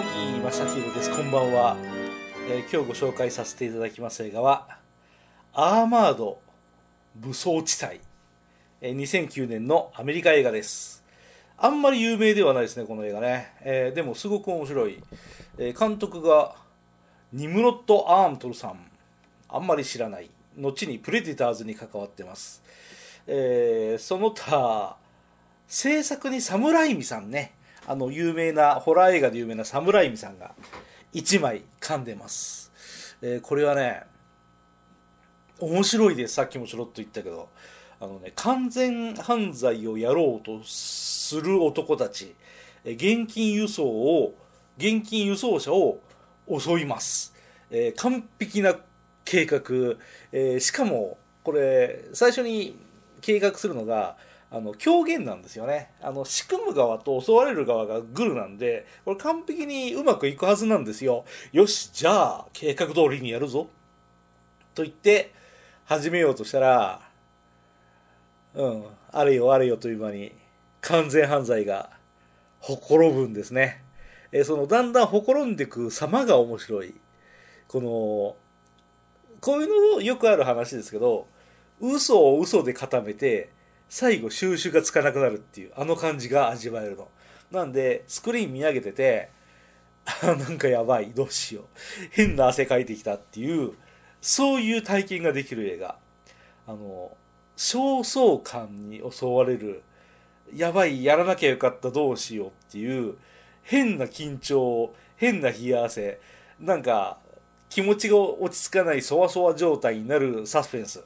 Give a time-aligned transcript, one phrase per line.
[0.00, 0.04] 正
[0.66, 1.10] 弘です。
[1.10, 1.76] こんばんは、
[2.48, 4.78] えー今日ご紹介させていただきます映画は
[5.52, 6.38] アーマード
[7.16, 8.00] 武装地帯、
[8.80, 11.02] えー2009年のアメリカ映画です。
[11.56, 15.02] あんまり有名ではないですねこの映画ね、えーでもすごく面白い、
[15.58, 16.54] えー監督が
[17.32, 18.78] ニムロット・アームトルさん。
[19.48, 20.30] あんまり知らない。
[20.56, 22.62] 後にプレデターズに関わってます、
[23.26, 24.96] えーその他
[25.66, 27.57] 制作にサムライミさんね。
[27.88, 30.54] あの有名なホラー映画で有名なサムライミさんが
[31.14, 32.70] 1枚噛んでます、
[33.22, 34.02] えーこれはね
[35.60, 36.34] 面白いです。
[36.34, 37.48] さっきもちょろっと言ったけど。
[38.00, 42.34] あのね完全犯罪をやろうとする男たち
[42.84, 44.34] え現金輸送を
[44.76, 46.00] 現金輸送車を
[46.48, 47.34] 襲います、
[47.70, 48.76] えー完璧な
[49.24, 49.60] 計画、
[50.32, 52.78] えーしかもこれ最初に
[53.20, 54.16] 計画するのが
[54.50, 55.90] あの狂言なんですよね。
[56.00, 61.24] あの仕組む側と襲われる側がグルなんでこれ完璧にうまくいくはずなんですよ。
[61.52, 63.68] よしじゃあ計画通りにやるぞ。
[64.74, 65.32] と言って
[65.84, 67.00] 始めようとしたら
[68.54, 70.32] うんあれよあれよという間に
[70.80, 71.90] 完全犯罪が
[72.60, 73.82] ほころぶんですね。
[74.32, 76.94] えそのだんだんほころんでく様が面白い。
[77.66, 78.36] この
[79.40, 81.26] こういうのよくある話ですけど
[81.80, 83.50] 嘘を嘘で固めて
[83.88, 87.08] 最後収拾がつかなくなるっていうあの感じが味わえるの。
[87.50, 89.30] なんでスクリーン見上げてて
[90.22, 91.64] あなんかやばいどうしよう。
[92.10, 93.72] 変な汗かいてきたっていう
[94.20, 95.96] そういう体験ができる映画。
[96.66, 97.16] あの
[97.56, 99.82] 焦燥感に襲われる
[100.54, 103.16] やばいやらなきゃよかったどうしようっていう
[103.62, 106.20] 変な緊張変な冷や汗。
[106.60, 107.18] なんか
[107.68, 111.04] 気持ちが落ち着かないそわそわ状態になるサスペンス。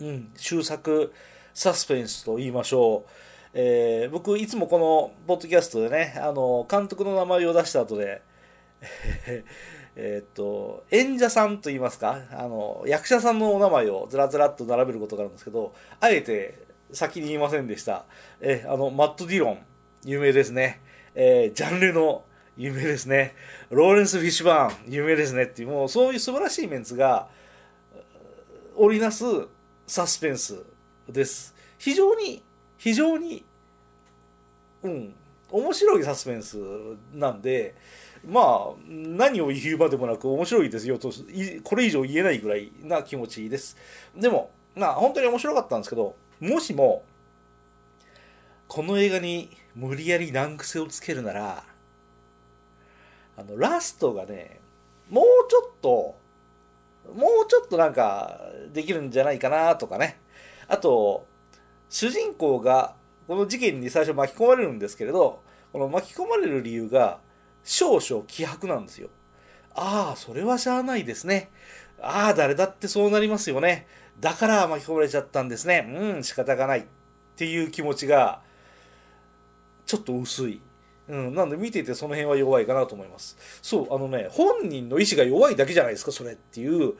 [0.00, 1.12] うん終作
[1.54, 3.10] サスペンスと言いましょう、
[3.54, 8.20] えー僕いつもこのポッドキャストでねあの監督の名前を出した後で
[9.96, 16.58] えっと演者さんと言いますかあの役者さんのお名前をずらずらっと並べることがあるんですけどあえて
[16.92, 18.04] 先に言いませんでした、
[18.40, 19.58] えあのマット・ディロン
[20.04, 20.80] 有名ですね、
[21.14, 22.24] えージャンルの
[22.56, 23.34] 有名ですね。
[23.70, 27.28] ローレンス・フィッシュバーン有名ですねっていうもうそういう素晴らしいメンツが
[28.76, 29.24] 織りなす
[29.86, 30.62] サスペンス
[31.08, 31.54] です。
[31.78, 32.42] 非常に
[32.78, 33.44] 非常に
[34.82, 35.14] うん
[35.50, 36.58] 面白いサスペンス
[37.12, 37.74] なんで
[38.26, 41.12] まあ何を言うまでもなく面白いですよと
[41.62, 43.76] これ以上言えないぐらいな気持ちです。
[44.16, 47.04] でもまあ本当に面白かったんですけどもしも
[48.66, 51.64] この映画に無理やり難癖をつけるなら
[53.36, 54.60] あのラストがね
[55.10, 56.16] もうちょっと
[57.14, 58.40] もうちょっとなんか
[58.72, 60.18] できるんじゃないかなとかね。
[60.74, 61.26] あと
[61.88, 62.96] 主人公が
[63.28, 65.42] この事件に最初巻き込まれるんですけれど
[65.72, 67.20] この巻き込まれる理由が
[67.62, 69.08] 少々希薄なんですよ。
[69.74, 71.50] ああそれはしゃあないですね。
[72.00, 73.86] ああ誰だってそうなりますよね。
[74.20, 75.86] だから巻き込まれちゃったんですね。
[75.96, 76.80] うん仕方がない。
[76.80, 76.84] っ
[77.36, 78.42] ていう気持ちが
[79.86, 80.60] ちょっと薄い。
[81.06, 83.36] うん、なんで見ててその辺は弱いかなと思います。
[83.62, 86.94] そうあのね本人の意志が弱いだけじゃないですかそれっていう。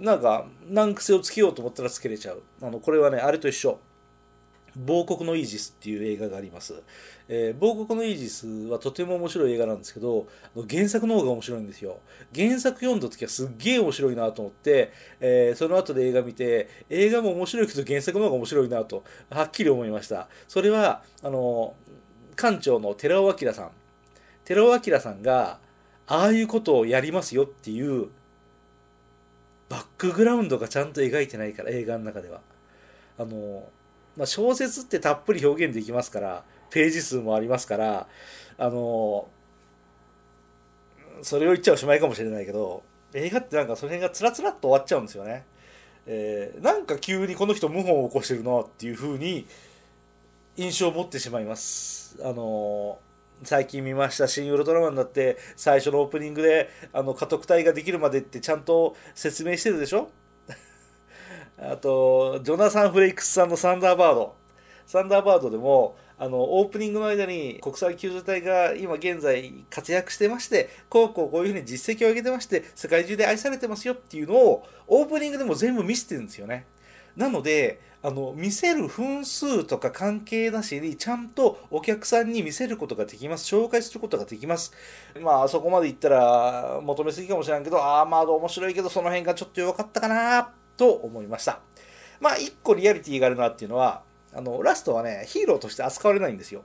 [0.00, 2.42] なんか難癖をつけようと思ったらつけれちゃう。
[2.62, 3.78] あのこれはねあれと一緒。
[4.74, 6.82] 亡国のイージスっていう映画があります、
[7.28, 10.26] えー亡国のイージスはとても面白い映画なんですけど
[10.66, 11.98] 原作の方が面白いんですよ。
[12.34, 20.28] 原作読んだ時はすっげえ面白いなと思って、えーその後で映画見て映画も面白いけど原作の方が面白いなとはっきり思いました。
[20.48, 21.74] それはあの
[22.34, 23.70] 館長の寺尾明さん。
[24.44, 25.58] 寺尾明さんが
[26.06, 28.08] ああいうことをやりますよっていう
[30.02, 32.40] クグラウンドがちゃんと描いてないから映画の中では。
[33.18, 33.68] あの、
[34.16, 38.08] まあ、小説ってたっぷり表現できますからページ数もありますから
[38.58, 39.28] あの
[41.22, 42.82] それを言っちゃおしまいかもしれないけど
[43.14, 45.44] 映画ってなんかその辺がつらつらっと終わっちゃうんですよね、
[46.06, 49.46] えーなんか急にこの人謀反を起こしてるなっていう風に
[50.56, 52.18] 印象を持ってしまいます。
[52.22, 52.98] あの
[53.44, 60.10] 最近見ました「新ウルトラマン」だって最初のオープニングであの家督隊ができるまでってちゃんと説明してるでしょ？
[61.58, 64.34] あとジョナサン・フレイクスさんの「サンダーバード」
[64.86, 76.66] サンダーバードでもあのオープニングの間に国際救助隊が今現在活躍してましてこうこうこういうふうに実績を上げてまして世界中で愛されてますよっていうのをオープニングでも全部見せてるんですよね。
[77.16, 83.54] なのであの見せる分数とか関係なしにちゃんとお客さんに見せることができます。
[83.54, 84.72] 紹介することができます。
[85.20, 91.60] まあそこまで言ったら求めすぎかもしれんけどああまあ面白いけどその辺がちょっと弱かったかなと思いました。
[92.20, 94.02] まあ一個リアリティがあるなっていうのは
[94.34, 96.64] あのラストはねヒーローとして扱われないんですよ。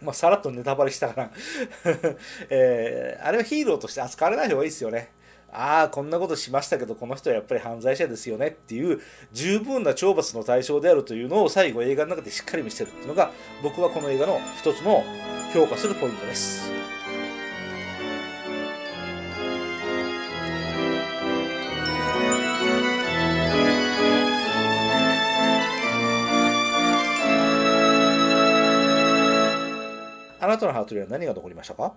[0.00, 1.30] まあ、さらっとネタバレしたから。
[2.50, 5.12] えー、あれはヒーローとして扱われない方がいいですよね。
[5.56, 9.00] ああ、こんなことしましたけど、この人はやっぱり犯罪者ですよねっていう
[9.32, 13.30] 十分な懲罰の対象であるというのを最後映画の中でしっかり見せるっていうのが
[13.62, 15.04] 僕はこの映画の一つの
[15.52, 16.72] 評価するポイントです。
[30.40, 31.94] あなたのハートには何が残りましたか？